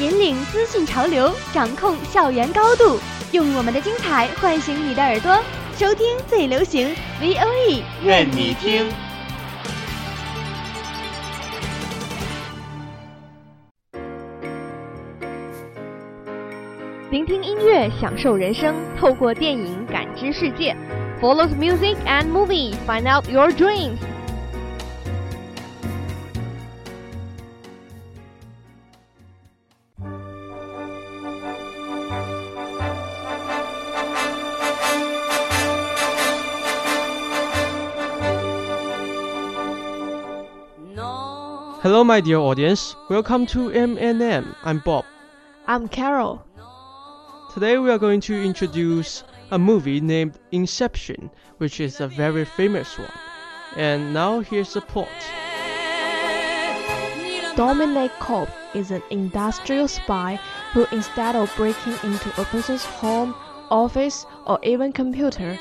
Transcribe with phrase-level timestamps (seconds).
[0.00, 2.98] 引领资讯潮流，掌控校园高度，
[3.30, 5.40] 用我们的精彩唤醒你的耳朵，
[5.76, 6.88] 收听最流行
[7.20, 8.88] V O E，愿你听。
[17.12, 20.76] 聆听音乐，享受人生，透过电影感知世界。
[21.20, 23.98] Follow the music and movie, find out your dreams.
[41.84, 42.96] Hello, my dear audience.
[43.10, 44.56] Welcome to MNM.
[44.64, 45.04] I'm Bob.
[45.66, 46.42] I'm Carol.
[47.52, 52.98] Today we are going to introduce a movie named Inception, which is a very famous
[52.98, 53.12] one.
[53.76, 55.10] And now here's the plot.
[57.54, 60.40] Dominic Cobb is an industrial spy
[60.72, 63.34] who, instead of breaking into a person's home,
[63.70, 65.58] office, or even computer,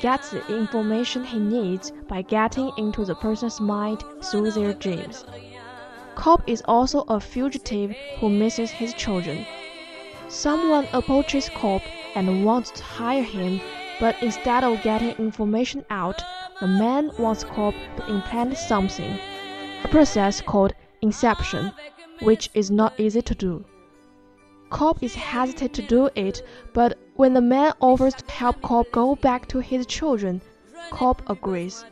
[0.00, 5.24] gets the information he needs by getting into the person's mind through their dreams.
[6.14, 9.44] Cobb is also a fugitive who misses his children.
[10.28, 11.82] Someone approaches Cobb
[12.14, 13.60] and wants to hire him,
[14.00, 16.22] but instead of getting information out,
[16.60, 19.18] the man wants Cobb to implant something,
[19.82, 21.72] a process called inception,
[22.22, 23.64] which is not easy to do.
[24.70, 26.42] Cobb is hesitant to do it,
[26.72, 30.40] but when the man offers to help Cobb go back to his children,
[30.90, 31.84] Cobb agrees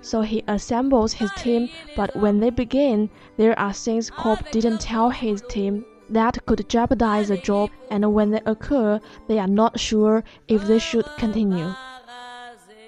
[0.00, 5.10] so he assembles his team, but when they begin, there are things Cobb didn't tell
[5.10, 10.24] his team that could jeopardize the job, and when they occur, they are not sure
[10.48, 11.72] if they should continue.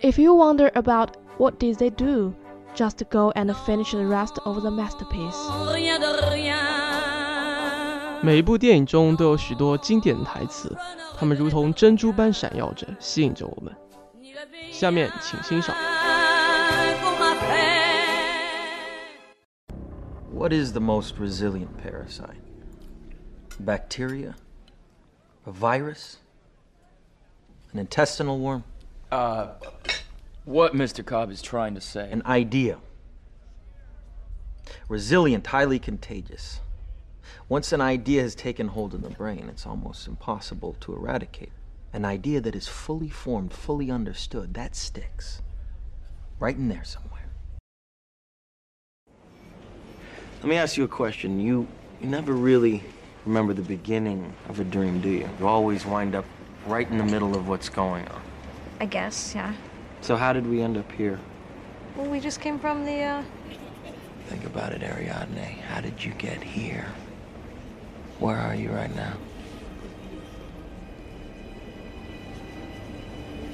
[0.03, 2.35] If you wonder about what did they do,
[2.75, 5.37] just go and finish the rest of the masterpiece.
[8.23, 10.75] 每一部电影中都有许多经典的台词，
[11.19, 13.73] 它们如同珍珠般闪耀着，吸引着我们。
[14.71, 15.75] 下面请欣赏。
[20.33, 22.41] What is the most resilient parasite?
[23.61, 24.35] Bacteria?
[25.45, 26.17] A virus?
[27.73, 28.65] An intestinal worm?
[29.11, 29.49] Uh,
[30.47, 31.05] what Mr.
[31.05, 32.11] Cobb is trying to say.
[32.11, 32.79] An idea.
[34.89, 36.61] Resilient, highly contagious.
[37.51, 41.53] Once an idea has taken hold in the brain, it's almost impossible to eradicate.
[41.93, 45.43] An idea that is fully formed, fully understood, that sticks.
[46.41, 47.22] Right in there somewhere.
[50.43, 51.39] Let me ask you a question.
[51.39, 51.69] You
[52.01, 52.83] you never really
[53.25, 55.31] remember the beginning of a dream, do you?
[55.39, 56.25] You always wind up
[56.67, 58.21] right in the middle of what's going on.
[58.81, 59.55] I guess, yeah.
[60.01, 61.21] So how did we end up here?
[61.95, 63.23] Well, we just came from the, uh.
[64.27, 65.61] Think about it, Ariadne.
[65.69, 66.87] How did you get here?
[68.19, 69.15] Where are you right now?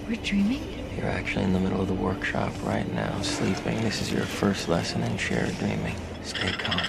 [0.08, 0.62] We're dreaming?
[0.96, 3.78] You're actually in the middle of the workshop right now, sleeping.
[3.82, 5.94] This is your first lesson in shared dreaming.
[6.22, 6.80] Stay calm.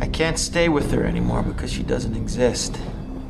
[0.00, 2.78] I can't stay with her anymore because she doesn't exist.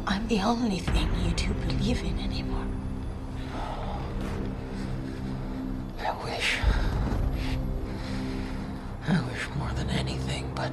[0.07, 2.65] I'm the only thing you two believe in anymore.
[6.01, 6.59] I wish.
[9.09, 10.73] I wish more than anything, but.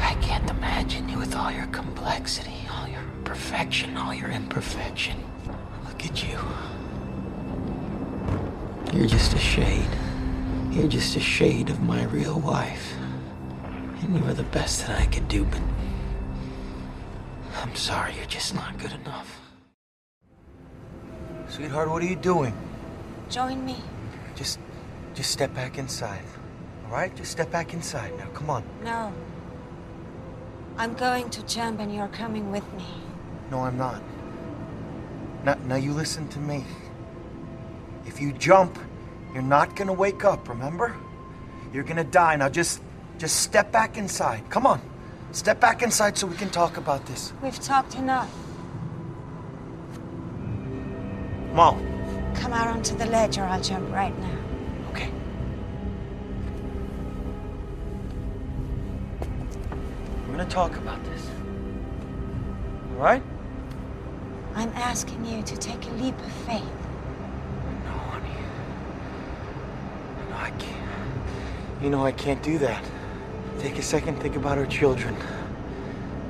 [0.00, 5.16] I can't imagine you with all your complexity, all your perfection, all your imperfection.
[5.86, 6.38] Look at you.
[8.92, 9.88] You're just a shade.
[10.72, 12.94] You're just a shade of my real wife.
[14.00, 15.60] And you were the best that I could do, but.
[17.56, 19.38] I'm sorry, you're just not good enough.
[21.46, 22.54] Sweetheart, what are you doing?
[23.28, 23.76] Join me.
[24.34, 24.58] Just
[25.12, 26.24] just step back inside.
[26.86, 27.14] All right?
[27.14, 28.28] Just step back inside now.
[28.28, 28.64] Come on.
[28.82, 29.12] No.
[30.78, 32.86] I'm going to jump and you're coming with me.
[33.50, 34.02] No, I'm not.
[35.44, 36.64] Now, now you listen to me.
[38.06, 38.78] If you jump,
[39.32, 40.96] you're not gonna wake up, remember?
[41.72, 42.36] You're gonna die.
[42.36, 42.82] Now just
[43.18, 44.48] just step back inside.
[44.50, 44.80] Come on.
[45.32, 47.32] Step back inside so we can talk about this.
[47.42, 48.30] We've talked enough.
[51.54, 51.88] Mom.
[52.34, 54.38] Come out onto the ledge or I'll jump right now.
[54.90, 55.10] Okay.
[60.26, 61.26] We're gonna talk about this.
[62.90, 63.22] All right?
[64.54, 66.62] I'm asking you to take a leap of faith.
[67.84, 68.28] No, honey.
[70.30, 70.41] No, I can't.
[71.82, 72.84] You know I can't do that.
[73.58, 75.16] Take a second, think about our children.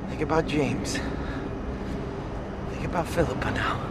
[0.08, 0.98] Think about James.
[2.70, 3.86] Think about Philippa now.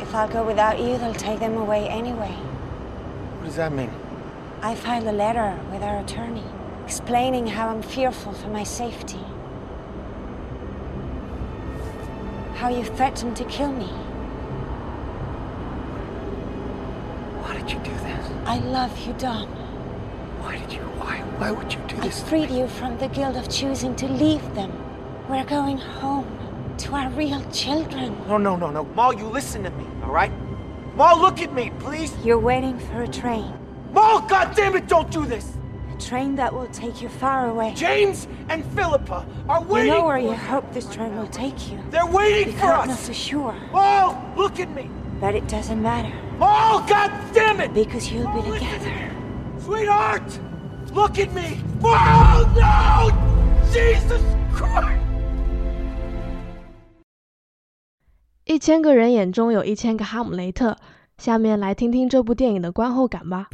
[0.00, 2.32] If I'll go without you, they'll take them away anyway.
[3.38, 3.90] What does that mean?
[4.60, 6.44] I filed a letter with our attorney
[6.84, 9.24] explaining how I'm fearful for my safety.
[12.54, 13.88] How you threatened to kill me.
[17.42, 18.30] Why did you do this?
[18.46, 19.61] I love you, Dom.
[20.42, 20.80] Why did you?
[21.00, 21.18] Why?
[21.38, 22.20] Why would you do I this?
[22.20, 24.72] to freed you from the guilt of choosing to leave them.
[25.28, 26.26] We're going home
[26.78, 28.16] to our real children.
[28.28, 28.84] No, no, no, no.
[28.96, 30.32] Mal, you listen to me, all right?
[30.96, 32.12] Mal, look at me, please.
[32.24, 33.52] You're waiting for a train.
[33.92, 35.52] Mal, God damn it, don't do this.
[35.94, 37.72] A train that will take you far away.
[37.74, 39.92] James and Philippa are waiting.
[39.92, 41.78] You know where you hope this train will take you.
[41.90, 43.06] They're waiting for us.
[43.06, 44.90] for sure, Mal, look at me.
[45.20, 47.72] but it doesn't matter Mal, God damn it.
[47.74, 49.11] because you'll be Mal, together.
[49.61, 50.39] Sweetheart,
[50.93, 51.61] look at me.
[51.81, 53.11] Maul, no!
[53.71, 54.21] Jesus
[54.53, 55.03] Christ.
[58.45, 60.77] 一千个人眼中有一千个哈姆雷特。
[61.17, 63.49] 下面来听听这部电影的观后感吧。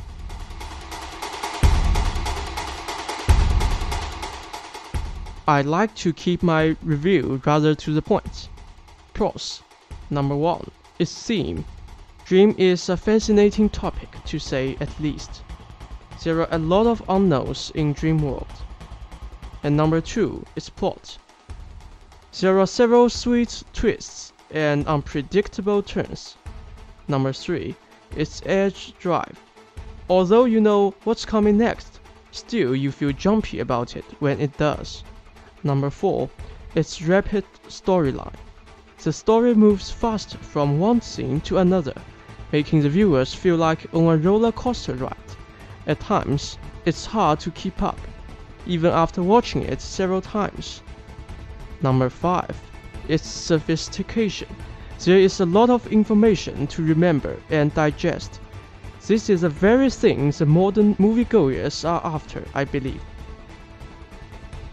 [5.45, 8.49] I like to keep my review rather to the point.
[9.13, 9.61] Pros.
[10.09, 10.67] Number one,
[10.99, 11.63] its theme.
[12.25, 15.41] Dream is a fascinating topic to say at least.
[16.24, 18.48] There are a lot of unknowns in Dream World.
[19.62, 21.16] And number two, its plot.
[22.40, 26.36] There are several sweet twists and unpredictable turns.
[27.06, 27.76] Number three,
[28.16, 29.38] its edge drive.
[30.10, 32.00] Although you know what's coming next,
[32.32, 35.04] still you feel jumpy about it when it does.
[35.62, 36.28] Number 4.
[36.74, 38.34] Its rapid storyline.
[39.04, 41.94] The story moves fast from one scene to another,
[42.50, 45.14] making the viewers feel like on a roller coaster ride.
[45.88, 47.98] At times, it's hard to keep up,
[48.66, 50.82] even after watching it several times.
[51.80, 52.60] Number 5.
[53.08, 54.54] Its sophistication.
[55.02, 58.38] There is a lot of information to remember and digest.
[59.06, 63.00] This is the very thing the modern moviegoers are after, I believe.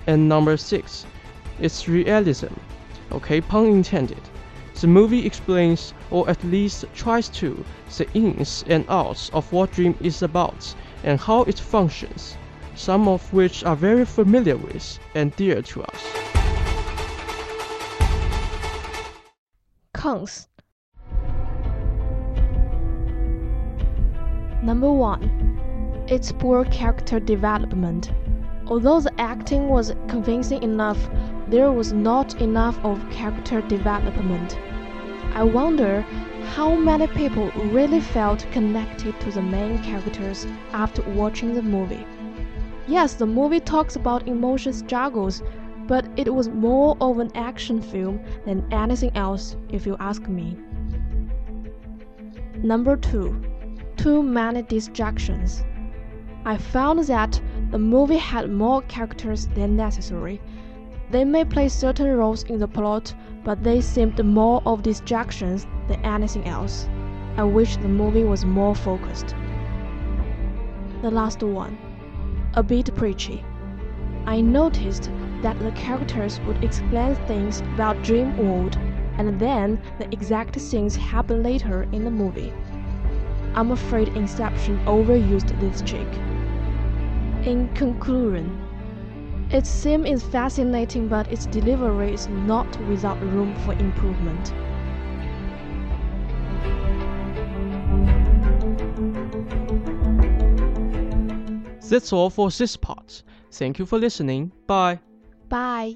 [0.08, 1.06] And number six,
[1.62, 2.54] it's realism.
[3.14, 4.22] Okay, pun intended.
[4.82, 7.64] The movie explains, or at least tries to,
[7.96, 10.76] the ins and outs of what Dream is about
[11.06, 12.36] and how it functions,
[12.76, 16.04] some of which are very familiar with and dear to us.
[19.94, 20.50] Cons.
[24.64, 26.06] Number 1.
[26.08, 28.12] Its poor character development.
[28.68, 30.98] Although the acting was convincing enough,
[31.48, 34.58] there was not enough of character development.
[35.36, 36.04] I wonder
[36.56, 42.08] how many people really felt connected to the main characters after watching the movie.
[42.88, 45.44] Yes, the movie talks about emotion struggles,
[45.86, 50.58] but it was more of an action film than anything else, if you ask me.
[52.64, 53.42] Number 2.
[53.98, 55.62] Too many distractions.
[56.46, 57.42] I found that
[57.72, 60.40] the movie had more characters than necessary.
[61.12, 66.04] They may play certain roles in the plot, but they seemed more of distractions than
[66.04, 66.88] anything else.
[67.38, 69.36] I wish the movie was more focused.
[71.02, 71.78] The last one.
[72.56, 73.44] A bit preachy.
[74.26, 75.12] I noticed
[75.44, 78.78] that the characters would explain things about Dream World,
[79.18, 82.52] and then the exact things happen later in the movie.
[83.54, 86.08] I'm afraid Inception overused this trick.
[87.46, 88.65] In conclusion,
[89.56, 94.54] its theme is fascinating, but its delivery is not without room for improvement.
[101.90, 103.24] That's all for this part.
[103.52, 104.52] Thank you for listening.
[104.68, 105.00] Bye.
[105.48, 105.96] Bye.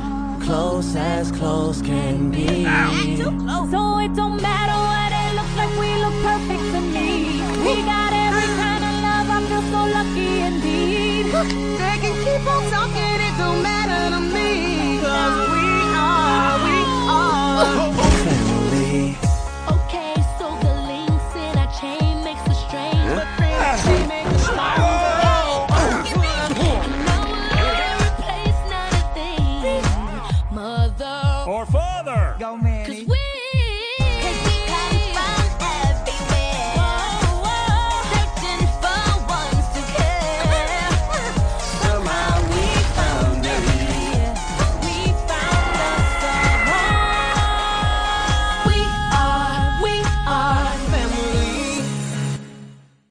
[0.45, 2.65] close as close can be.
[3.71, 7.09] So it don't matter what it looks like, we look perfect to me.
[7.65, 11.90] We got every kind of love, I feel so lucky indeed.